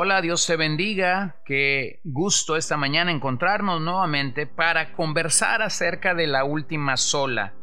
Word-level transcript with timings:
Hola, 0.00 0.22
Dios 0.22 0.46
te 0.46 0.54
bendiga. 0.54 1.40
Qué 1.44 1.98
gusto 2.04 2.54
esta 2.54 2.76
mañana 2.76 3.10
encontrarnos 3.10 3.80
nuevamente 3.80 4.46
para 4.46 4.92
conversar 4.92 5.60
acerca 5.60 6.14
de 6.14 6.28
la 6.28 6.44
última 6.44 6.96
sola 6.96 7.54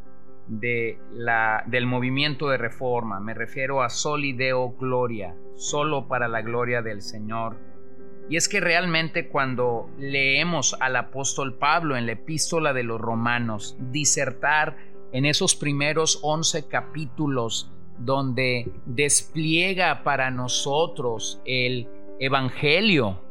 de 0.45 0.99
la, 1.13 1.63
del 1.66 1.85
movimiento 1.85 2.49
de 2.49 2.57
reforma. 2.57 3.21
Me 3.21 3.34
refiero 3.34 3.81
a 3.81 3.88
Solideo 3.88 4.71
Gloria, 4.71 5.34
solo 5.55 6.09
para 6.09 6.27
la 6.27 6.41
gloria 6.41 6.81
del 6.81 7.02
Señor. 7.02 7.57
Y 8.29 8.35
es 8.35 8.49
que 8.49 8.59
realmente 8.59 9.29
cuando 9.29 9.90
leemos 9.98 10.76
al 10.81 10.98
apóstol 10.98 11.57
Pablo 11.57 11.95
en 11.95 12.05
la 12.05 12.12
epístola 12.12 12.73
de 12.73 12.84
los 12.84 12.99
romanos, 12.99 13.77
disertar 13.79 14.76
en 15.13 15.23
esos 15.23 15.55
primeros 15.55 16.20
11 16.21 16.67
capítulos 16.67 17.71
donde 17.98 18.73
despliega 18.85 20.04
para 20.04 20.31
nosotros 20.31 21.41
el 21.45 21.88
evangelio 22.19 23.21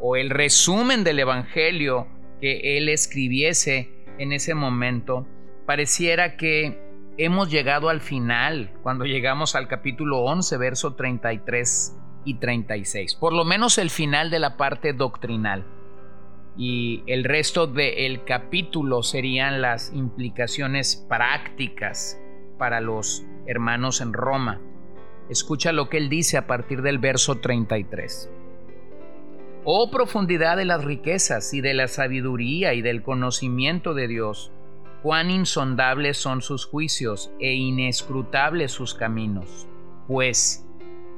o 0.00 0.16
el 0.16 0.30
resumen 0.30 1.04
del 1.04 1.20
evangelio 1.20 2.08
que 2.40 2.76
él 2.76 2.88
escribiese 2.88 4.06
en 4.18 4.32
ese 4.32 4.54
momento, 4.54 5.26
pareciera 5.66 6.36
que 6.36 6.78
hemos 7.18 7.50
llegado 7.50 7.88
al 7.88 8.00
final, 8.00 8.72
cuando 8.82 9.04
llegamos 9.04 9.54
al 9.54 9.68
capítulo 9.68 10.20
11, 10.20 10.56
verso 10.56 10.94
33 10.94 11.96
y 12.24 12.34
36, 12.34 13.14
por 13.14 13.32
lo 13.32 13.44
menos 13.44 13.78
el 13.78 13.90
final 13.90 14.30
de 14.30 14.38
la 14.38 14.56
parte 14.56 14.92
doctrinal. 14.92 15.64
Y 16.56 17.02
el 17.06 17.24
resto 17.24 17.66
del 17.66 18.24
capítulo 18.24 19.02
serían 19.02 19.62
las 19.62 19.92
implicaciones 19.94 20.96
prácticas 21.08 22.20
para 22.58 22.80
los 22.80 23.24
hermanos 23.46 24.00
en 24.02 24.12
Roma. 24.12 24.60
Escucha 25.32 25.72
lo 25.72 25.88
que 25.88 25.96
él 25.96 26.10
dice 26.10 26.36
a 26.36 26.46
partir 26.46 26.82
del 26.82 26.98
verso 26.98 27.36
33. 27.38 28.30
Oh 29.64 29.90
profundidad 29.90 30.58
de 30.58 30.66
las 30.66 30.84
riquezas 30.84 31.54
y 31.54 31.62
de 31.62 31.72
la 31.72 31.88
sabiduría 31.88 32.74
y 32.74 32.82
del 32.82 33.02
conocimiento 33.02 33.94
de 33.94 34.08
Dios, 34.08 34.52
cuán 35.02 35.30
insondables 35.30 36.18
son 36.18 36.42
sus 36.42 36.66
juicios 36.66 37.32
e 37.40 37.54
inescrutables 37.54 38.72
sus 38.72 38.92
caminos. 38.94 39.66
Pues, 40.06 40.66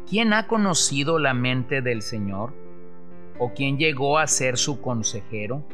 ¿quién 0.09 0.33
ha 0.33 0.47
conocido 0.47 1.19
la 1.19 1.35
mente 1.35 1.83
del 1.83 2.01
Señor? 2.01 2.53
¿O 3.41 3.53
quién 3.53 3.79
llegó 3.79 4.19
a 4.19 4.29
ser 4.29 4.59
su 4.59 4.81
consejero? 4.81 5.65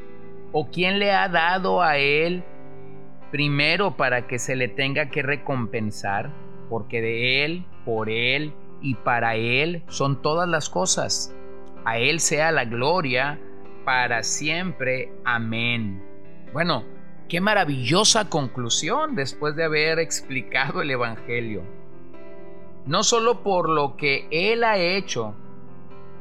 ¿O 0.52 0.70
quién 0.70 0.98
le 0.98 1.12
ha 1.12 1.28
dado 1.28 1.82
a 1.82 1.98
él 1.98 2.42
primero 3.30 3.98
para 3.98 4.26
que 4.26 4.38
se 4.38 4.56
le 4.56 4.68
tenga 4.68 5.10
que 5.10 5.20
recompensar? 5.20 6.32
Porque 6.70 7.02
de 7.02 7.44
él, 7.44 7.66
por 7.84 8.08
él 8.08 8.54
y 8.80 8.94
para 8.94 9.36
él 9.36 9.82
son 9.88 10.22
todas 10.22 10.48
las 10.48 10.70
cosas 10.70 11.34
a 11.84 11.98
Él 11.98 12.20
sea 12.20 12.52
la 12.52 12.64
gloria 12.64 13.40
para 13.84 14.22
siempre. 14.22 15.12
Amén. 15.24 16.04
Bueno, 16.52 16.84
qué 17.28 17.40
maravillosa 17.40 18.28
conclusión 18.28 19.14
después 19.14 19.56
de 19.56 19.64
haber 19.64 19.98
explicado 19.98 20.82
el 20.82 20.90
Evangelio. 20.90 21.62
No 22.86 23.02
solo 23.02 23.42
por 23.42 23.68
lo 23.68 23.96
que 23.96 24.26
Él 24.30 24.64
ha 24.64 24.78
hecho, 24.78 25.34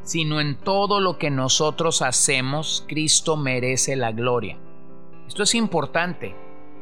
sino 0.04 0.40
en 0.40 0.58
todo 0.58 1.00
lo 1.00 1.18
que 1.18 1.30
nosotros 1.30 2.02
hacemos, 2.02 2.86
Cristo 2.88 3.38
merece 3.38 3.96
la 3.96 4.12
gloria. 4.12 4.58
Esto 5.28 5.44
es 5.44 5.56
importante, 5.56 6.36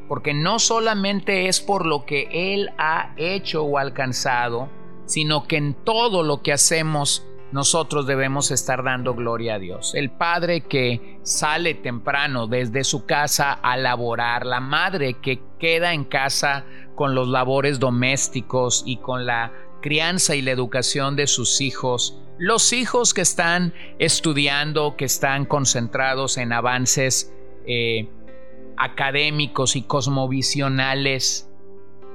porque 0.07 0.33
no 0.33 0.59
solamente 0.59 1.47
es 1.47 1.59
por 1.61 1.85
lo 1.85 2.05
que 2.05 2.53
Él 2.53 2.69
ha 2.77 3.13
hecho 3.17 3.63
o 3.63 3.77
alcanzado, 3.77 4.69
sino 5.05 5.47
que 5.47 5.57
en 5.57 5.73
todo 5.73 6.23
lo 6.23 6.41
que 6.41 6.53
hacemos 6.53 7.25
nosotros 7.51 8.05
debemos 8.05 8.51
estar 8.51 8.83
dando 8.83 9.13
gloria 9.15 9.55
a 9.55 9.59
Dios. 9.59 9.93
El 9.95 10.11
padre 10.11 10.61
que 10.61 11.19
sale 11.23 11.75
temprano 11.75 12.47
desde 12.47 12.83
su 12.83 13.05
casa 13.05 13.53
a 13.53 13.77
laborar, 13.77 14.45
la 14.45 14.59
madre 14.59 15.15
que 15.15 15.41
queda 15.59 15.93
en 15.93 16.03
casa 16.03 16.65
con 16.95 17.15
los 17.15 17.27
labores 17.27 17.79
domésticos 17.79 18.83
y 18.85 18.97
con 18.97 19.25
la 19.25 19.53
crianza 19.81 20.35
y 20.35 20.41
la 20.41 20.51
educación 20.51 21.15
de 21.15 21.27
sus 21.27 21.61
hijos, 21.61 22.19
los 22.37 22.73
hijos 22.73 23.13
que 23.13 23.21
están 23.21 23.73
estudiando, 23.99 24.95
que 24.97 25.05
están 25.05 25.45
concentrados 25.45 26.37
en 26.37 26.51
avances 26.51 27.33
eh, 27.65 28.09
académicos 28.77 29.75
y 29.75 29.81
cosmovisionales, 29.81 31.49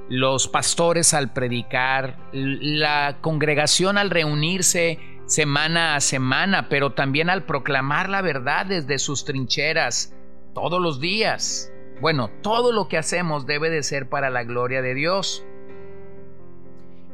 los 0.09 0.47
pastores 0.47 1.13
al 1.13 1.33
predicar, 1.33 2.17
la 2.31 3.17
congregación 3.21 3.97
al 3.97 4.09
reunirse 4.09 4.99
semana 5.25 5.95
a 5.95 6.01
semana, 6.01 6.69
pero 6.69 6.91
también 6.91 7.29
al 7.29 7.45
proclamar 7.45 8.09
la 8.09 8.21
verdad 8.21 8.65
desde 8.65 8.99
sus 8.99 9.25
trincheras 9.25 10.13
todos 10.53 10.81
los 10.81 10.99
días. 10.99 11.71
Bueno, 12.01 12.29
todo 12.41 12.71
lo 12.71 12.87
que 12.87 12.97
hacemos 12.97 13.45
debe 13.45 13.69
de 13.69 13.83
ser 13.83 14.09
para 14.09 14.29
la 14.29 14.43
gloria 14.43 14.81
de 14.81 14.93
Dios. 14.93 15.45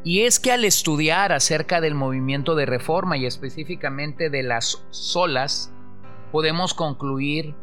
Y 0.03 0.21
es 0.21 0.39
que 0.39 0.51
al 0.51 0.63
estudiar 0.63 1.31
acerca 1.31 1.81
del 1.81 1.93
movimiento 1.93 2.55
de 2.55 2.65
reforma 2.65 3.17
y 3.17 3.25
específicamente 3.25 4.29
de 4.29 4.43
las 4.43 4.85
solas, 4.89 5.71
podemos 6.31 6.73
concluir 6.73 7.53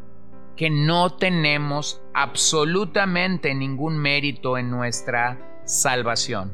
que 0.57 0.71
no 0.71 1.15
tenemos 1.15 2.03
absolutamente 2.15 3.55
ningún 3.55 3.99
mérito 3.99 4.57
en 4.57 4.71
nuestra 4.71 5.61
salvación. 5.65 6.53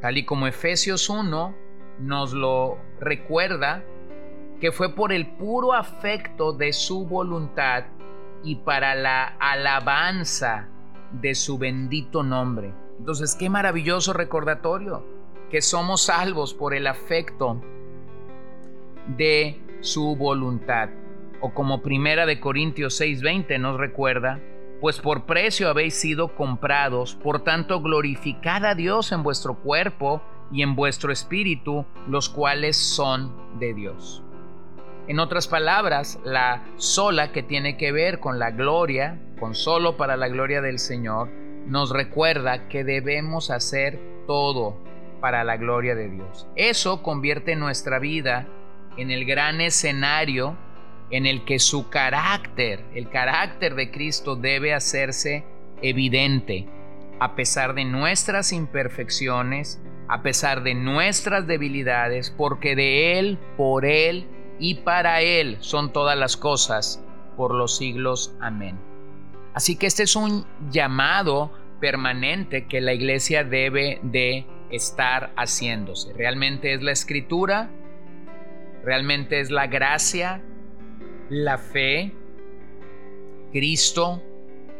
Tal 0.00 0.16
y 0.16 0.24
como 0.24 0.46
Efesios 0.46 1.08
1 1.10 1.54
nos 2.00 2.32
lo 2.32 2.78
recuerda 3.00 3.84
que 4.60 4.72
fue 4.72 4.94
por 4.94 5.12
el 5.12 5.26
puro 5.26 5.72
afecto 5.72 6.52
de 6.52 6.72
su 6.72 7.06
voluntad 7.06 7.84
y 8.42 8.56
para 8.56 8.94
la 8.94 9.36
alabanza 9.38 10.68
de 11.12 11.34
su 11.34 11.58
bendito 11.58 12.22
nombre. 12.22 12.72
Entonces, 12.98 13.34
qué 13.34 13.48
maravilloso 13.50 14.12
recordatorio 14.12 15.04
que 15.50 15.62
somos 15.62 16.02
salvos 16.02 16.54
por 16.54 16.74
el 16.74 16.86
afecto 16.86 17.60
de 19.16 19.60
su 19.80 20.16
voluntad. 20.16 20.90
O 21.40 21.54
como 21.54 21.82
primera 21.82 22.26
de 22.26 22.40
Corintios 22.40 23.00
6:20 23.00 23.58
nos 23.58 23.76
recuerda, 23.76 24.40
pues 24.80 25.00
por 25.00 25.26
precio 25.26 25.68
habéis 25.68 25.94
sido 25.94 26.34
comprados, 26.34 27.14
por 27.14 27.42
tanto 27.42 27.80
glorificad 27.80 28.64
a 28.64 28.74
Dios 28.74 29.12
en 29.12 29.22
vuestro 29.22 29.56
cuerpo 29.56 30.22
y 30.52 30.62
en 30.62 30.74
vuestro 30.74 31.12
espíritu, 31.12 31.84
los 32.08 32.28
cuales 32.28 32.76
son 32.76 33.58
de 33.58 33.74
Dios. 33.74 34.22
En 35.08 35.20
otras 35.20 35.48
palabras, 35.48 36.20
la 36.24 36.64
sola 36.76 37.32
que 37.32 37.42
tiene 37.42 37.76
que 37.76 37.92
ver 37.92 38.20
con 38.20 38.38
la 38.38 38.50
gloria, 38.50 39.18
con 39.40 39.54
solo 39.54 39.96
para 39.96 40.16
la 40.16 40.28
gloria 40.28 40.60
del 40.60 40.78
Señor, 40.78 41.28
nos 41.66 41.90
recuerda 41.90 42.68
que 42.68 42.84
debemos 42.84 43.50
hacer 43.50 43.98
todo 44.26 44.76
para 45.20 45.44
la 45.44 45.56
gloria 45.56 45.94
de 45.94 46.08
Dios. 46.08 46.46
Eso 46.56 47.02
convierte 47.02 47.56
nuestra 47.56 47.98
vida 47.98 48.46
en 48.96 49.10
el 49.10 49.24
gran 49.24 49.60
escenario 49.60 50.56
en 51.10 51.26
el 51.26 51.44
que 51.44 51.58
su 51.58 51.88
carácter, 51.88 52.84
el 52.94 53.08
carácter 53.08 53.74
de 53.74 53.90
Cristo 53.90 54.36
debe 54.36 54.74
hacerse 54.74 55.44
evidente, 55.82 56.66
a 57.20 57.34
pesar 57.34 57.74
de 57.74 57.84
nuestras 57.84 58.52
imperfecciones, 58.52 59.80
a 60.08 60.22
pesar 60.22 60.62
de 60.62 60.74
nuestras 60.74 61.46
debilidades, 61.46 62.30
porque 62.30 62.76
de 62.76 63.18
Él, 63.18 63.38
por 63.56 63.84
Él 63.84 64.26
y 64.58 64.76
para 64.76 65.22
Él 65.22 65.58
son 65.60 65.92
todas 65.92 66.18
las 66.18 66.36
cosas, 66.36 67.02
por 67.36 67.54
los 67.54 67.76
siglos. 67.76 68.34
Amén. 68.40 68.78
Así 69.54 69.76
que 69.76 69.86
este 69.86 70.02
es 70.02 70.16
un 70.16 70.46
llamado 70.70 71.52
permanente 71.80 72.66
que 72.66 72.80
la 72.80 72.92
iglesia 72.92 73.44
debe 73.44 74.00
de 74.02 74.46
estar 74.70 75.32
haciéndose. 75.36 76.12
Realmente 76.12 76.74
es 76.74 76.82
la 76.82 76.92
escritura, 76.92 77.70
realmente 78.84 79.40
es 79.40 79.50
la 79.50 79.66
gracia, 79.66 80.42
la 81.28 81.58
fe, 81.58 82.14
Cristo, 83.52 84.22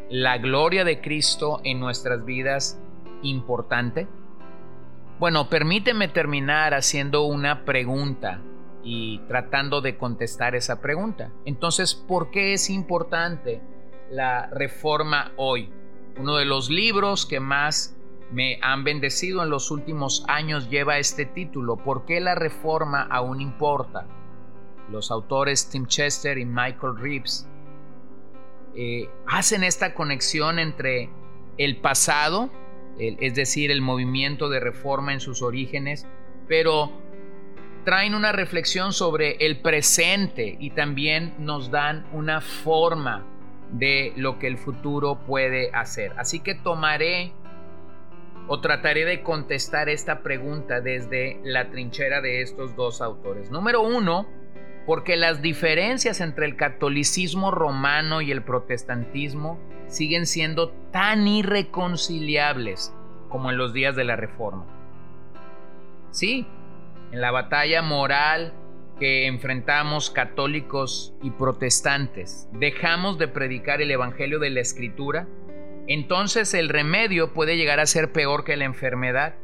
la 0.08 0.38
gloria 0.38 0.84
de 0.84 1.00
Cristo 1.00 1.60
en 1.64 1.80
nuestras 1.80 2.24
vidas 2.24 2.80
importante. 3.22 4.06
Bueno, 5.18 5.50
permíteme 5.50 6.08
terminar 6.08 6.74
haciendo 6.74 7.24
una 7.24 7.64
pregunta 7.64 8.40
y 8.82 9.18
tratando 9.28 9.80
de 9.80 9.98
contestar 9.98 10.54
esa 10.54 10.80
pregunta. 10.80 11.32
Entonces, 11.44 11.94
¿por 11.94 12.30
qué 12.30 12.54
es 12.54 12.70
importante 12.70 13.60
la 14.10 14.46
reforma 14.46 15.32
hoy? 15.36 15.70
Uno 16.18 16.36
de 16.36 16.46
los 16.46 16.70
libros 16.70 17.26
que 17.26 17.40
más 17.40 17.96
me 18.32 18.58
han 18.62 18.84
bendecido 18.84 19.42
en 19.42 19.50
los 19.50 19.70
últimos 19.70 20.24
años 20.28 20.70
lleva 20.70 20.98
este 20.98 21.26
título, 21.26 21.76
¿Por 21.76 22.04
qué 22.06 22.20
la 22.20 22.34
reforma 22.34 23.02
aún 23.02 23.40
importa? 23.40 24.06
Los 24.90 25.10
autores 25.10 25.68
Tim 25.68 25.86
Chester 25.86 26.38
y 26.38 26.44
Michael 26.44 26.96
Reeves 26.96 27.48
eh, 28.74 29.08
hacen 29.26 29.64
esta 29.64 29.94
conexión 29.94 30.58
entre 30.58 31.10
el 31.58 31.76
pasado, 31.78 32.50
es 32.98 33.34
decir, 33.34 33.70
el 33.70 33.80
movimiento 33.80 34.48
de 34.48 34.60
reforma 34.60 35.12
en 35.12 35.20
sus 35.20 35.42
orígenes, 35.42 36.06
pero 36.46 36.92
traen 37.84 38.14
una 38.14 38.32
reflexión 38.32 38.92
sobre 38.92 39.36
el 39.46 39.60
presente 39.60 40.56
y 40.60 40.70
también 40.70 41.34
nos 41.38 41.70
dan 41.70 42.06
una 42.12 42.40
forma 42.40 43.24
de 43.72 44.12
lo 44.16 44.38
que 44.38 44.46
el 44.46 44.58
futuro 44.58 45.20
puede 45.26 45.70
hacer. 45.72 46.12
Así 46.16 46.40
que 46.40 46.54
tomaré 46.54 47.32
o 48.46 48.60
trataré 48.60 49.04
de 49.04 49.22
contestar 49.22 49.88
esta 49.88 50.22
pregunta 50.22 50.80
desde 50.80 51.40
la 51.44 51.70
trinchera 51.70 52.20
de 52.20 52.42
estos 52.42 52.74
dos 52.76 53.00
autores. 53.00 53.50
Número 53.50 53.82
uno, 53.82 54.26
porque 54.88 55.18
las 55.18 55.42
diferencias 55.42 56.22
entre 56.22 56.46
el 56.46 56.56
catolicismo 56.56 57.50
romano 57.50 58.22
y 58.22 58.32
el 58.32 58.42
protestantismo 58.42 59.60
siguen 59.86 60.24
siendo 60.24 60.70
tan 60.90 61.28
irreconciliables 61.28 62.94
como 63.28 63.50
en 63.50 63.58
los 63.58 63.74
días 63.74 63.96
de 63.96 64.04
la 64.04 64.16
Reforma. 64.16 64.64
Sí, 66.10 66.46
en 67.12 67.20
la 67.20 67.30
batalla 67.30 67.82
moral 67.82 68.54
que 68.98 69.26
enfrentamos 69.26 70.10
católicos 70.10 71.12
y 71.22 71.32
protestantes, 71.32 72.48
dejamos 72.52 73.18
de 73.18 73.28
predicar 73.28 73.82
el 73.82 73.90
Evangelio 73.90 74.38
de 74.38 74.48
la 74.48 74.60
Escritura, 74.60 75.28
entonces 75.86 76.54
el 76.54 76.70
remedio 76.70 77.34
puede 77.34 77.58
llegar 77.58 77.78
a 77.78 77.84
ser 77.84 78.10
peor 78.10 78.42
que 78.42 78.56
la 78.56 78.64
enfermedad. 78.64 79.34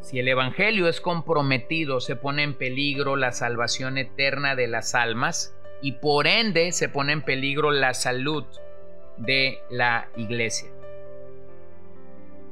Si 0.00 0.18
el 0.18 0.28
Evangelio 0.28 0.88
es 0.88 1.00
comprometido, 1.00 2.00
se 2.00 2.16
pone 2.16 2.42
en 2.42 2.54
peligro 2.54 3.16
la 3.16 3.32
salvación 3.32 3.98
eterna 3.98 4.54
de 4.54 4.68
las 4.68 4.94
almas 4.94 5.54
y 5.82 5.92
por 5.92 6.26
ende 6.26 6.72
se 6.72 6.88
pone 6.88 7.12
en 7.12 7.22
peligro 7.22 7.70
la 7.70 7.94
salud 7.94 8.44
de 9.16 9.58
la 9.70 10.08
iglesia. 10.16 10.70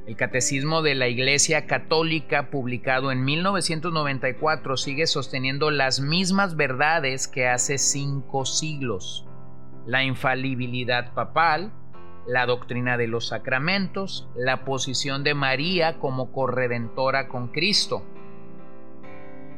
El 0.06 0.14
Catecismo 0.14 0.82
de 0.82 0.94
la 0.94 1.08
Iglesia 1.08 1.66
Católica, 1.66 2.48
publicado 2.50 3.10
en 3.10 3.24
1994, 3.24 4.76
sigue 4.76 5.08
sosteniendo 5.08 5.72
las 5.72 5.98
mismas 6.00 6.54
verdades 6.54 7.26
que 7.26 7.48
hace 7.48 7.76
cinco 7.76 8.44
siglos. 8.44 9.26
La 9.84 10.04
infalibilidad 10.04 11.12
papal, 11.12 11.72
la 12.26 12.46
doctrina 12.46 12.96
de 12.96 13.06
los 13.06 13.28
sacramentos, 13.28 14.28
la 14.34 14.64
posición 14.64 15.24
de 15.24 15.34
María 15.34 15.98
como 15.98 16.32
corredentora 16.32 17.28
con 17.28 17.48
Cristo, 17.48 18.02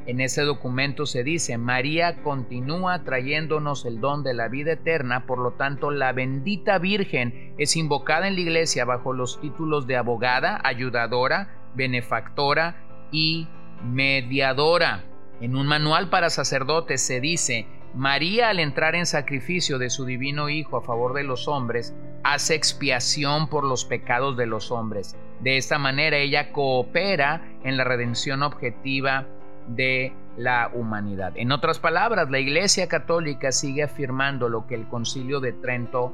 en 0.09 0.23
ese 0.23 0.41
documento 0.41 1.05
se 1.05 1.23
dice, 1.23 1.59
María 1.59 2.23
continúa 2.23 3.05
trayéndonos 3.05 3.85
el 3.85 4.00
don 4.00 4.23
de 4.23 4.32
la 4.32 4.49
vida 4.49 4.73
eterna, 4.73 5.26
por 5.26 5.38
lo 5.38 5.50
tanto 5.50 5.91
la 5.91 6.15
bendita 6.15 6.79
Virgen 6.79 7.53
es 7.59 7.76
invocada 7.76 8.26
en 8.26 8.35
la 8.35 8.41
iglesia 8.41 8.87
bajo 8.87 9.12
los 9.12 9.38
títulos 9.38 9.87
de 9.87 9.99
abogada, 9.99 10.62
ayudadora, 10.65 11.50
benefactora 11.75 12.76
y 13.12 13.49
mediadora. 13.85 15.05
En 15.43 15.55
un 15.55 15.67
manual 15.67 16.09
para 16.09 16.31
sacerdotes 16.31 17.03
se 17.03 17.20
dice, 17.20 17.67
María 17.94 18.50
al 18.50 18.61
entrar 18.61 18.94
en 18.94 19.06
sacrificio 19.06 19.79
de 19.79 19.90
su 19.90 20.05
divino 20.05 20.49
Hijo 20.49 20.76
a 20.76 20.82
favor 20.82 21.14
de 21.14 21.25
los 21.25 21.49
hombres, 21.49 21.94
hace 22.23 22.55
expiación 22.55 23.49
por 23.49 23.64
los 23.64 23.85
pecados 23.85 24.37
de 24.37 24.46
los 24.46 24.70
hombres. 24.70 25.17
De 25.40 25.56
esta 25.56 25.79
manera 25.79 26.17
ella 26.19 26.52
coopera 26.52 27.43
en 27.64 27.76
la 27.76 27.85
redención 27.85 28.43
objetiva 28.43 29.26
de 29.69 30.12
la 30.37 30.70
humanidad. 30.73 31.32
En 31.37 31.52
otras 31.52 31.79
palabras, 31.79 32.31
la 32.31 32.38
Iglesia 32.38 32.88
Católica 32.88 33.52
sigue 33.52 33.82
afirmando 33.82 34.49
lo 34.49 34.67
que 34.67 34.75
el 34.75 34.87
Concilio 34.88 35.41
de 35.41 35.52
Trento 35.52 36.12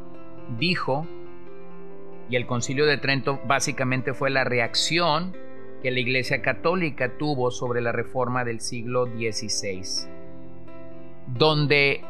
dijo, 0.59 1.07
y 2.31 2.37
el 2.37 2.47
Concilio 2.47 2.87
de 2.87 2.97
Trento 2.97 3.41
básicamente 3.47 4.15
fue 4.15 4.31
la 4.31 4.45
reacción 4.45 5.37
que 5.83 5.91
la 5.91 6.01
Iglesia 6.01 6.41
Católica 6.41 7.19
tuvo 7.19 7.51
sobre 7.51 7.83
la 7.83 7.93
reforma 7.93 8.45
del 8.45 8.61
siglo 8.61 9.05
XVI, 9.05 10.09
donde 11.27 12.03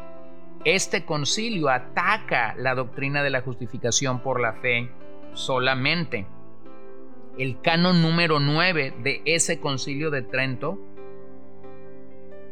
este 0.63 1.05
concilio 1.05 1.69
ataca 1.69 2.55
la 2.57 2.75
doctrina 2.75 3.23
de 3.23 3.29
la 3.29 3.41
justificación 3.41 4.19
por 4.19 4.39
la 4.39 4.53
fe 4.53 4.89
solamente. 5.33 6.25
El 7.37 7.59
canon 7.61 8.01
número 8.01 8.39
9 8.39 8.95
de 9.03 9.21
ese 9.25 9.59
concilio 9.59 10.09
de 10.09 10.21
Trento 10.21 10.79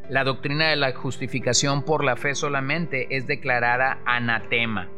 la 0.10 0.26
doctrina 0.26 0.68
de 0.70 0.76
la 0.76 0.94
justificación 0.94 1.84
por 1.84 2.04
la 2.04 2.18
fe 2.18 2.36
solamente 2.36 3.16
es 3.16 3.26
declarada 3.26 4.00
anatema. 4.06 4.90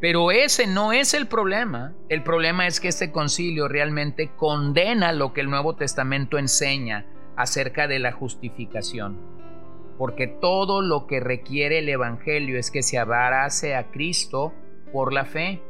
Pero 0.00 0.32
ese 0.32 0.66
no 0.66 0.92
es 0.92 1.14
el 1.14 1.26
problema. 1.26 1.94
El 2.08 2.22
problema 2.22 2.66
es 2.66 2.80
que 2.80 2.88
este 2.88 3.12
concilio 3.12 3.68
realmente 3.68 4.30
condena 4.34 5.12
lo 5.12 5.32
que 5.32 5.42
el 5.42 5.50
Nuevo 5.50 5.76
Testamento 5.76 6.38
enseña 6.38 7.06
acerca 7.36 7.86
de 7.86 7.98
la 7.98 8.10
justificación. 8.10 9.39
Porque 10.00 10.26
todo 10.26 10.80
lo 10.80 11.06
que 11.06 11.20
requiere 11.20 11.80
el 11.80 11.88
Evangelio 11.90 12.58
es 12.58 12.70
que 12.70 12.82
se 12.82 12.96
abrace 12.96 13.74
a 13.74 13.90
Cristo 13.90 14.54
por 14.94 15.12
la 15.12 15.26
fe. 15.26 15.60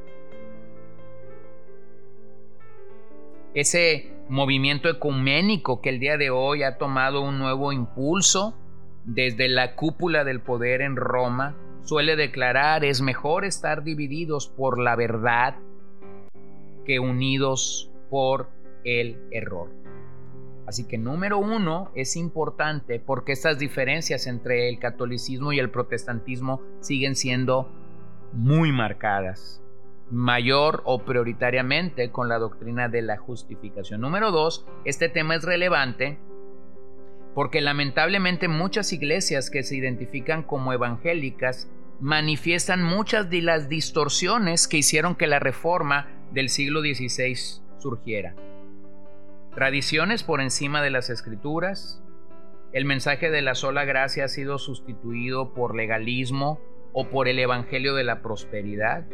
Ese 3.55 4.12
movimiento 4.29 4.88
ecuménico 4.88 5.81
que 5.81 5.88
el 5.88 5.99
día 5.99 6.17
de 6.17 6.31
hoy 6.31 6.62
ha 6.62 6.79
tomado 6.79 7.23
un 7.23 7.41
nuevo 7.41 7.73
impulso 7.73 8.56
desde 9.05 9.49
la 9.49 9.75
cúpula 9.75 10.23
del 10.23 10.41
poder 10.41 10.81
en 10.81 10.94
Roma, 10.94 11.56
suele 11.82 12.15
declarar 12.15 12.85
es 12.85 13.00
mejor 13.00 13.44
estar 13.44 13.82
divididos 13.82 14.47
por 14.47 14.79
la 14.79 14.94
verdad 14.94 15.56
que 16.85 17.00
unidos 17.00 17.91
por 18.11 18.49
el 18.85 19.19
error. 19.32 19.80
Así 20.66 20.86
que 20.86 20.98
número 20.98 21.38
uno 21.38 21.90
es 21.94 22.16
importante 22.16 23.00
porque 23.00 23.32
estas 23.32 23.58
diferencias 23.58 24.26
entre 24.26 24.68
el 24.68 24.78
catolicismo 24.78 25.52
y 25.52 25.58
el 25.58 25.70
protestantismo 25.70 26.62
siguen 26.80 27.16
siendo 27.16 27.72
muy 28.32 28.70
marcadas 28.70 29.60
mayor 30.10 30.82
o 30.84 31.05
prioritariamente 31.05 32.10
con 32.10 32.29
la 32.29 32.38
doctrina 32.38 32.88
de 32.88 33.02
la 33.02 33.17
justificación. 33.17 34.00
Número 34.00 34.31
dos, 34.31 34.67
este 34.84 35.08
tema 35.08 35.36
es 35.36 35.44
relevante 35.44 36.19
porque 37.34 37.60
lamentablemente 37.60 38.48
muchas 38.48 38.93
iglesias 38.93 39.50
que 39.50 39.62
se 39.62 39.76
identifican 39.76 40.43
como 40.43 40.72
evangélicas 40.72 41.69
manifiestan 42.00 42.82
muchas 42.82 43.31
de 43.31 43.43
las 43.43 43.69
distorsiones 43.69 44.67
que 44.67 44.79
hicieron 44.79 45.14
que 45.14 45.26
la 45.26 45.38
reforma 45.38 46.08
del 46.32 46.48
siglo 46.48 46.81
XVI 46.81 47.36
surgiera. 47.79 48.34
Tradiciones 49.54 50.22
por 50.22 50.40
encima 50.40 50.82
de 50.82 50.90
las 50.90 51.10
escrituras, 51.10 52.02
el 52.72 52.84
mensaje 52.84 53.30
de 53.30 53.42
la 53.42 53.54
sola 53.54 53.84
gracia 53.84 54.24
ha 54.24 54.28
sido 54.28 54.58
sustituido 54.58 55.54
por 55.54 55.74
legalismo 55.74 56.60
o 56.92 57.08
por 57.08 57.28
el 57.28 57.38
evangelio 57.38 57.94
de 57.94 58.04
la 58.04 58.22
prosperidad, 58.22 59.06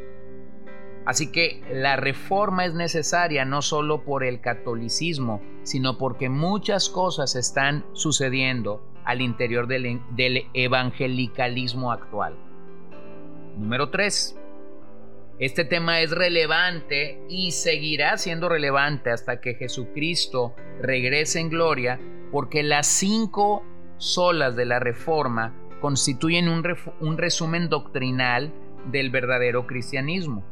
Así 1.06 1.30
que 1.30 1.62
la 1.70 1.94
reforma 1.94 2.64
es 2.64 2.74
necesaria 2.74 3.44
no 3.44 3.62
solo 3.62 4.02
por 4.02 4.24
el 4.24 4.40
catolicismo, 4.40 5.40
sino 5.62 5.98
porque 5.98 6.28
muchas 6.28 6.90
cosas 6.90 7.36
están 7.36 7.86
sucediendo 7.92 8.82
al 9.04 9.20
interior 9.20 9.68
del, 9.68 10.00
evangelicalismo 10.52 11.92
actual. 11.92 12.34
Número 13.56 13.90
3. 13.90 14.36
Este 15.38 15.66
tema 15.66 16.00
es 16.00 16.12
relevante 16.12 17.20
y 17.28 17.50
seguirá 17.50 18.16
siendo 18.16 18.48
relevante 18.48 19.10
hasta 19.10 19.40
que 19.42 19.54
Jesucristo 19.54 20.54
regrese 20.80 21.40
en 21.40 21.50
gloria, 21.50 22.00
porque 22.32 22.62
las 22.62 22.86
cinco 22.86 23.62
solas 23.98 24.56
de 24.56 24.64
la 24.64 24.78
reforma 24.78 25.54
constituyen 25.82 26.48
un 26.48 27.18
resumen 27.18 27.68
doctrinal 27.68 28.50
del 28.90 29.10
verdadero 29.10 29.66
cristianismo. 29.66 30.42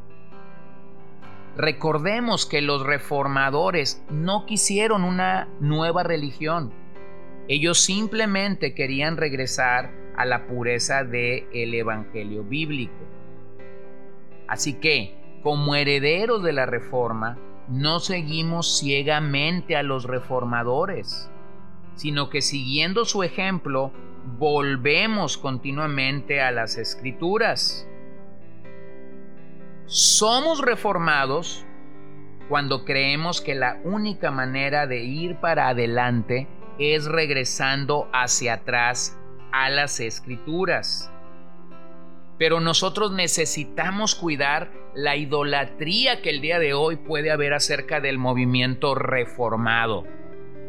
Recordemos 1.56 2.44
que 2.44 2.60
los 2.60 2.84
reformadores 2.84 4.04
no 4.10 4.44
quisieron 4.44 5.02
una 5.04 5.48
nueva 5.60 6.02
religión. 6.02 6.72
Ellos 7.48 7.80
simplemente 7.80 8.74
querían 8.74 9.16
regresar 9.16 9.92
a 10.16 10.26
la 10.26 10.46
pureza 10.46 11.04
del 11.04 11.46
el 11.52 11.72
evangelio 11.74 12.44
bíblico. 12.44 12.92
Así 14.48 14.74
que, 14.74 15.14
como 15.42 15.74
herederos 15.74 16.42
de 16.42 16.52
la 16.52 16.66
reforma, 16.66 17.38
no 17.68 18.00
seguimos 18.00 18.78
ciegamente 18.78 19.76
a 19.76 19.82
los 19.82 20.04
reformadores, 20.04 21.30
sino 21.94 22.28
que 22.28 22.42
siguiendo 22.42 23.04
su 23.04 23.22
ejemplo, 23.22 23.92
volvemos 24.38 25.38
continuamente 25.38 26.40
a 26.40 26.50
las 26.50 26.76
escrituras. 26.76 27.88
Somos 29.86 30.60
reformados 30.60 31.64
cuando 32.48 32.84
creemos 32.84 33.40
que 33.40 33.54
la 33.54 33.78
única 33.84 34.30
manera 34.30 34.86
de 34.86 35.04
ir 35.04 35.36
para 35.40 35.68
adelante 35.68 36.48
es 36.78 37.06
regresando 37.06 38.08
hacia 38.12 38.54
atrás 38.54 39.18
a 39.52 39.70
las 39.70 40.00
escrituras. 40.00 41.10
Pero 42.38 42.60
nosotros 42.60 43.12
necesitamos 43.12 44.14
cuidar 44.14 44.72
la 44.94 45.16
idolatría 45.16 46.22
que 46.22 46.30
el 46.30 46.40
día 46.40 46.58
de 46.58 46.74
hoy 46.74 46.96
puede 46.96 47.30
haber 47.30 47.52
acerca 47.52 48.00
del 48.00 48.18
movimiento 48.18 48.94
reformado. 48.94 50.04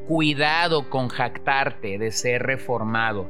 Cuidado 0.08 0.90
con 0.90 1.10
jactarte 1.10 1.98
de 1.98 2.12
ser 2.12 2.44
reformado, 2.44 3.28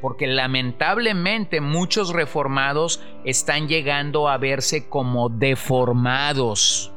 porque 0.00 0.26
lamentablemente 0.26 1.60
muchos 1.60 2.12
reformados 2.12 3.02
están 3.24 3.66
llegando 3.66 4.28
a 4.28 4.38
verse 4.38 4.88
como 4.88 5.28
deformados. 5.28 6.92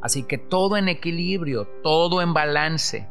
Así 0.00 0.24
que 0.24 0.38
todo 0.38 0.76
en 0.76 0.88
equilibrio, 0.88 1.66
todo 1.82 2.22
en 2.22 2.34
balance. 2.34 3.08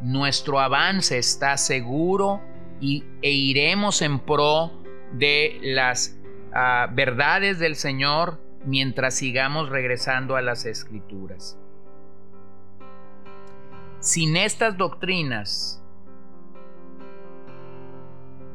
Nuestro 0.00 0.58
avance 0.58 1.18
está 1.18 1.56
seguro 1.56 2.40
y, 2.80 3.04
e 3.22 3.30
iremos 3.30 4.02
en 4.02 4.18
pro 4.18 4.81
de 5.12 5.58
las 5.62 6.18
ah, 6.52 6.88
verdades 6.92 7.58
del 7.58 7.76
Señor 7.76 8.40
mientras 8.64 9.14
sigamos 9.14 9.68
regresando 9.68 10.36
a 10.36 10.42
las 10.42 10.64
escrituras. 10.64 11.58
Sin 14.00 14.36
estas 14.36 14.76
doctrinas, 14.76 15.82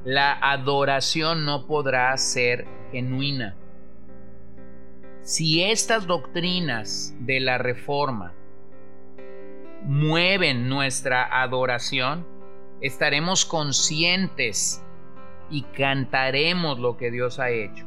la 0.04 0.34
adoración 0.34 1.46
no 1.46 1.68
podrá 1.68 2.16
ser 2.18 2.66
genuina. 2.92 3.56
Si 5.22 5.64
estas 5.64 6.08
doctrinas 6.08 7.14
de 7.20 7.40
la 7.40 7.58
reforma 7.58 8.34
mueven 9.84 10.70
nuestra 10.70 11.42
adoración, 11.42 12.26
estaremos 12.82 13.46
conscientes 13.46 14.84
y 15.50 15.64
cantaremos 15.64 16.80
lo 16.80 16.98
que 16.98 17.12
Dios 17.12 17.40
ha 17.40 17.50
hecho. 17.50 17.86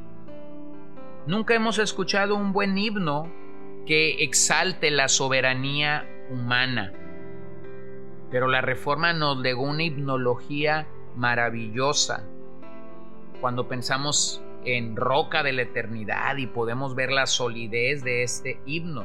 Nunca 1.26 1.54
hemos 1.54 1.78
escuchado 1.78 2.34
un 2.34 2.52
buen 2.52 2.76
himno 2.78 3.30
que 3.86 4.22
exalte 4.24 4.90
la 4.90 5.08
soberanía 5.08 6.06
humana, 6.30 6.92
pero 8.30 8.48
la 8.48 8.60
reforma 8.60 9.12
nos 9.12 9.38
legó 9.38 9.62
una 9.62 9.82
himnología 9.82 10.86
maravillosa. 11.16 12.24
Cuando 13.40 13.68
pensamos 13.68 14.42
en 14.64 14.96
roca 14.96 15.42
de 15.42 15.52
la 15.52 15.62
eternidad 15.62 16.36
y 16.36 16.46
podemos 16.46 16.94
ver 16.94 17.10
la 17.10 17.26
solidez 17.26 18.04
de 18.04 18.22
este 18.22 18.60
himno, 18.66 19.04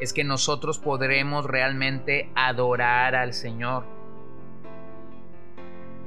es 0.00 0.12
que 0.12 0.24
nosotros 0.24 0.78
podremos 0.78 1.46
realmente 1.46 2.30
adorar 2.34 3.14
al 3.14 3.32
Señor. 3.32 3.95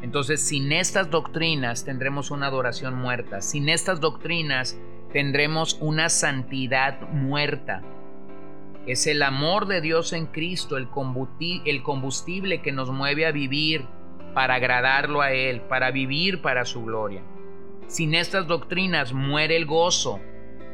Entonces, 0.02 0.42
sin 0.42 0.72
estas 0.72 1.10
doctrinas 1.10 1.84
tendremos 1.84 2.32
una 2.32 2.48
adoración 2.48 2.96
muerta. 2.96 3.42
Sin 3.42 3.70
estas 3.70 4.00
doctrinas 4.00 4.80
tendremos 5.12 5.78
una 5.82 6.10
santidad 6.10 7.02
muerta. 7.10 7.82
Es 8.88 9.08
el 9.08 9.22
amor 9.24 9.68
de 9.68 9.82
Dios 9.82 10.14
en 10.14 10.26
Cristo, 10.26 10.78
el 10.78 10.90
combustible 10.90 12.62
que 12.62 12.72
nos 12.72 12.92
mueve 12.92 13.26
a 13.26 13.32
vivir 13.32 13.86
para 14.34 14.56
agradarlo 14.56 15.22
a 15.22 15.32
Él, 15.32 15.62
para 15.62 15.92
vivir 15.92 16.42
para 16.42 16.66
su 16.66 16.84
gloria. 16.84 17.22
Sin 17.88 18.16
estas 18.16 18.48
doctrinas 18.48 19.14
muere 19.14 19.58
el 19.58 19.66
gozo. 19.66 20.20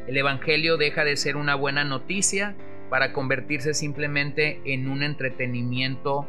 El 0.06 0.16
Evangelio 0.16 0.76
deja 0.76 1.02
de 1.02 1.16
ser 1.16 1.36
una 1.36 1.54
buena 1.54 1.82
noticia 1.82 2.56
para 2.90 3.12
convertirse 3.12 3.74
simplemente 3.74 4.60
en 4.64 4.88
un 4.88 5.02
entretenimiento 5.02 6.26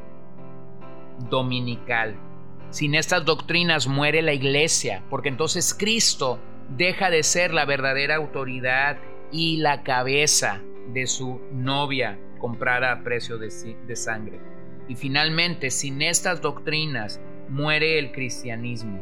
dominical. 1.29 2.15
Sin 2.69 2.95
estas 2.95 3.25
doctrinas 3.25 3.87
muere 3.87 4.21
la 4.21 4.33
iglesia, 4.33 5.03
porque 5.09 5.29
entonces 5.29 5.73
Cristo 5.73 6.39
deja 6.69 7.09
de 7.09 7.23
ser 7.23 7.53
la 7.53 7.65
verdadera 7.65 8.15
autoridad 8.15 8.97
y 9.31 9.57
la 9.57 9.83
cabeza 9.83 10.61
de 10.93 11.07
su 11.07 11.39
novia 11.51 12.19
comprada 12.39 12.91
a 12.91 13.03
precio 13.03 13.37
de, 13.37 13.47
de 13.87 13.95
sangre. 13.95 14.39
Y 14.87 14.95
finalmente, 14.95 15.71
sin 15.71 16.01
estas 16.01 16.41
doctrinas 16.41 17.21
muere 17.49 17.99
el 17.99 18.11
cristianismo. 18.11 19.01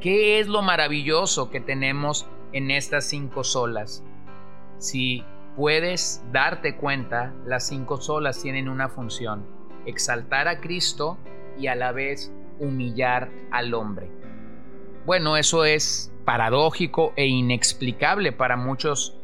¿Qué 0.00 0.40
es 0.40 0.48
lo 0.48 0.62
maravilloso 0.62 1.50
que 1.50 1.60
tenemos 1.60 2.26
en 2.52 2.70
estas 2.70 3.06
cinco 3.06 3.44
solas? 3.44 4.04
Si 4.78 5.24
puedes 5.56 6.22
darte 6.32 6.76
cuenta, 6.76 7.32
las 7.46 7.66
cinco 7.68 8.00
solas 8.00 8.42
tienen 8.42 8.68
una 8.68 8.88
función, 8.88 9.46
exaltar 9.86 10.48
a 10.48 10.60
Cristo 10.60 11.18
y 11.58 11.68
a 11.68 11.74
la 11.74 11.92
vez 11.92 12.32
humillar 12.58 13.30
al 13.50 13.74
hombre. 13.74 14.10
Bueno, 15.06 15.36
eso 15.36 15.64
es 15.64 16.12
paradójico 16.24 17.12
e 17.16 17.26
inexplicable 17.26 18.32
para 18.32 18.56
muchos 18.56 19.18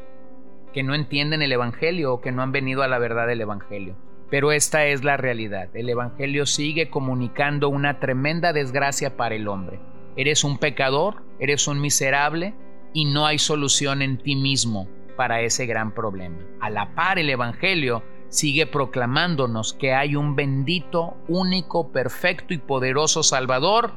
que 0.73 0.83
no 0.83 0.95
entienden 0.95 1.41
el 1.41 1.51
Evangelio 1.51 2.13
o 2.13 2.21
que 2.21 2.31
no 2.31 2.41
han 2.41 2.51
venido 2.51 2.83
a 2.83 2.87
la 2.87 2.99
verdad 2.99 3.27
del 3.27 3.41
Evangelio. 3.41 3.95
Pero 4.29 4.51
esta 4.51 4.85
es 4.85 5.03
la 5.03 5.17
realidad. 5.17 5.69
El 5.73 5.89
Evangelio 5.89 6.45
sigue 6.45 6.89
comunicando 6.89 7.67
una 7.67 7.99
tremenda 7.99 8.53
desgracia 8.53 9.17
para 9.17 9.35
el 9.35 9.47
hombre. 9.47 9.79
Eres 10.15 10.43
un 10.43 10.57
pecador, 10.57 11.23
eres 11.39 11.67
un 11.67 11.81
miserable 11.81 12.53
y 12.93 13.05
no 13.05 13.25
hay 13.25 13.39
solución 13.39 14.01
en 14.01 14.17
ti 14.17 14.35
mismo 14.35 14.87
para 15.17 15.41
ese 15.41 15.65
gran 15.65 15.93
problema. 15.93 16.37
A 16.61 16.69
la 16.69 16.95
par 16.95 17.19
el 17.19 17.29
Evangelio 17.29 18.03
sigue 18.31 18.65
proclamándonos 18.65 19.73
que 19.73 19.93
hay 19.93 20.15
un 20.15 20.35
bendito, 20.35 21.17
único, 21.27 21.91
perfecto 21.91 22.53
y 22.53 22.57
poderoso 22.57 23.23
Salvador 23.23 23.91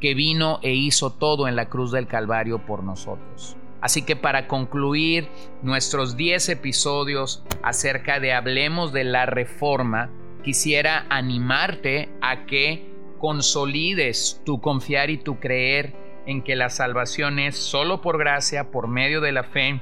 que 0.00 0.14
vino 0.14 0.58
e 0.62 0.74
hizo 0.74 1.10
todo 1.10 1.46
en 1.46 1.54
la 1.54 1.68
cruz 1.68 1.92
del 1.92 2.08
Calvario 2.08 2.66
por 2.66 2.82
nosotros. 2.82 3.56
Así 3.80 4.02
que 4.02 4.16
para 4.16 4.48
concluir 4.48 5.28
nuestros 5.62 6.16
10 6.16 6.48
episodios 6.50 7.44
acerca 7.62 8.18
de 8.18 8.32
Hablemos 8.32 8.92
de 8.92 9.04
la 9.04 9.26
Reforma, 9.26 10.10
quisiera 10.42 11.06
animarte 11.08 12.10
a 12.20 12.46
que 12.46 12.90
consolides 13.18 14.42
tu 14.44 14.60
confiar 14.60 15.08
y 15.08 15.18
tu 15.18 15.38
creer 15.38 15.94
en 16.26 16.42
que 16.42 16.56
la 16.56 16.68
salvación 16.68 17.38
es 17.38 17.56
solo 17.56 18.00
por 18.00 18.18
gracia, 18.18 18.72
por 18.72 18.88
medio 18.88 19.20
de 19.20 19.30
la 19.30 19.44
fe 19.44 19.80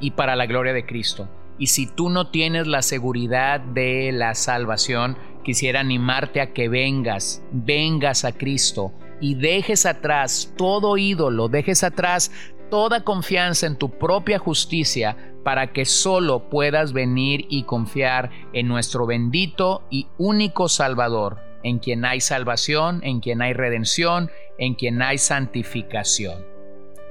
y 0.00 0.12
para 0.12 0.34
la 0.34 0.46
gloria 0.46 0.72
de 0.72 0.86
Cristo. 0.86 1.28
Y 1.58 1.68
si 1.68 1.86
tú 1.86 2.10
no 2.10 2.30
tienes 2.30 2.66
la 2.66 2.82
seguridad 2.82 3.60
de 3.60 4.12
la 4.12 4.34
salvación, 4.34 5.16
quisiera 5.44 5.80
animarte 5.80 6.40
a 6.40 6.52
que 6.52 6.68
vengas, 6.68 7.42
vengas 7.52 8.24
a 8.24 8.32
Cristo 8.32 8.92
y 9.20 9.34
dejes 9.34 9.86
atrás 9.86 10.52
todo 10.56 10.98
ídolo, 10.98 11.48
dejes 11.48 11.82
atrás 11.82 12.30
toda 12.70 13.04
confianza 13.04 13.66
en 13.66 13.76
tu 13.76 13.90
propia 13.90 14.38
justicia 14.38 15.16
para 15.44 15.72
que 15.72 15.84
solo 15.84 16.50
puedas 16.50 16.92
venir 16.92 17.46
y 17.48 17.62
confiar 17.62 18.30
en 18.52 18.66
nuestro 18.68 19.06
bendito 19.06 19.84
y 19.90 20.08
único 20.18 20.68
Salvador, 20.68 21.38
en 21.62 21.78
quien 21.78 22.04
hay 22.04 22.20
salvación, 22.20 23.00
en 23.04 23.20
quien 23.20 23.40
hay 23.40 23.52
redención, 23.52 24.30
en 24.58 24.74
quien 24.74 25.00
hay 25.00 25.18
santificación. 25.18 26.44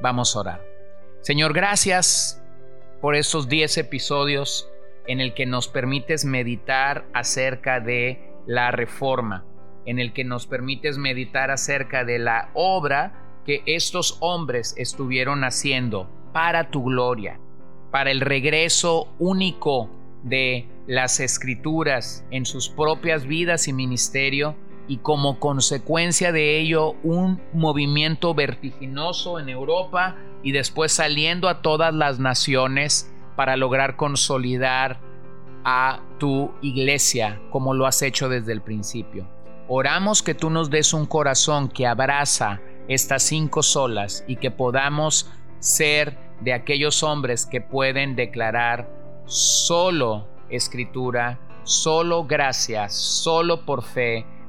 Vamos 0.01 0.35
a 0.35 0.39
orar. 0.39 0.61
Señor, 1.21 1.53
gracias 1.53 2.44
por 3.01 3.15
estos 3.15 3.49
10 3.49 3.77
episodios 3.77 4.69
en 5.07 5.21
el 5.21 5.33
que 5.33 5.45
nos 5.45 5.67
permites 5.67 6.25
meditar 6.25 7.05
acerca 7.13 7.79
de 7.79 8.19
la 8.47 8.71
reforma, 8.71 9.45
en 9.85 9.99
el 9.99 10.13
que 10.13 10.23
nos 10.23 10.47
permites 10.47 10.97
meditar 10.97 11.51
acerca 11.51 12.03
de 12.03 12.19
la 12.19 12.49
obra 12.53 13.41
que 13.45 13.61
estos 13.65 14.17
hombres 14.21 14.73
estuvieron 14.77 15.43
haciendo 15.43 16.09
para 16.33 16.71
tu 16.71 16.83
gloria, 16.83 17.39
para 17.91 18.11
el 18.11 18.21
regreso 18.21 19.13
único 19.19 19.89
de 20.23 20.67
las 20.87 21.19
escrituras 21.19 22.25
en 22.31 22.45
sus 22.45 22.69
propias 22.69 23.25
vidas 23.25 23.67
y 23.67 23.73
ministerio 23.73 24.55
y 24.87 24.97
como 24.97 25.39
consecuencia 25.39 26.31
de 26.31 26.59
ello 26.59 26.95
un 27.03 27.41
movimiento 27.53 28.33
vertiginoso 28.33 29.39
en 29.39 29.49
Europa 29.49 30.15
y 30.43 30.51
después 30.51 30.91
saliendo 30.91 31.49
a 31.49 31.61
todas 31.61 31.93
las 31.93 32.19
naciones 32.19 33.11
para 33.35 33.57
lograr 33.57 33.95
consolidar 33.95 34.99
a 35.63 35.99
tu 36.19 36.51
iglesia 36.61 37.41
como 37.49 37.73
lo 37.73 37.87
has 37.87 38.01
hecho 38.01 38.29
desde 38.29 38.53
el 38.53 38.61
principio. 38.61 39.27
Oramos 39.67 40.21
que 40.21 40.35
tú 40.35 40.51
nos 40.51 40.69
des 40.69 40.93
un 40.93 41.07
corazón 41.07 41.69
que 41.69 41.87
abraza 41.87 42.61
estas 42.87 43.23
cinco 43.23 43.63
solas 43.63 44.23
y 44.27 44.35
que 44.35 44.51
podamos 44.51 45.31
ser 45.59 46.17
de 46.41 46.53
aquellos 46.53 47.01
hombres 47.01 47.47
que 47.47 47.61
pueden 47.61 48.15
declarar 48.15 48.87
solo 49.25 50.27
escritura, 50.49 51.39
solo 51.63 52.25
gracia, 52.25 52.89
solo 52.89 53.65
por 53.65 53.83
fe, 53.83 54.25